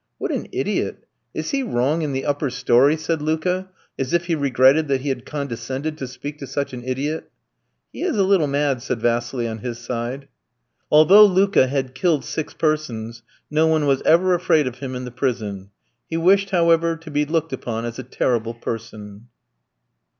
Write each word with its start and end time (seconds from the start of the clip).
"What 0.17 0.31
an 0.31 0.47
idiot! 0.51 1.03
Is 1.35 1.51
he 1.51 1.61
wrong 1.61 2.01
in 2.01 2.11
the 2.11 2.25
upper 2.25 2.49
storey?" 2.49 2.97
said 2.97 3.21
Luka, 3.21 3.69
as 3.99 4.13
if 4.13 4.25
he 4.25 4.33
regretted 4.33 4.87
that 4.87 5.01
he 5.01 5.09
had 5.09 5.27
condescended 5.27 5.95
to 5.99 6.07
speak 6.07 6.39
to 6.39 6.47
such 6.47 6.73
an 6.73 6.83
idiot. 6.83 7.29
"He 7.93 8.01
is 8.01 8.17
a 8.17 8.23
little 8.23 8.47
mad," 8.47 8.81
said 8.81 8.99
Vassili 8.99 9.47
on 9.47 9.59
his 9.59 9.77
side. 9.77 10.27
Although 10.89 11.25
Luka 11.25 11.67
had 11.67 11.93
killed 11.93 12.25
six 12.25 12.55
persons, 12.55 13.21
no 13.51 13.67
one 13.67 13.85
was 13.85 14.01
ever 14.01 14.33
afraid 14.33 14.65
of 14.65 14.79
him 14.79 14.95
in 14.95 15.05
the 15.05 15.11
prison. 15.11 15.69
He 16.09 16.17
wished, 16.17 16.49
however, 16.49 16.95
to 16.95 17.11
be 17.11 17.23
looked 17.25 17.53
upon 17.53 17.85
as 17.85 17.99
a 17.99 18.03
terrible 18.03 18.55
person. 18.55 19.27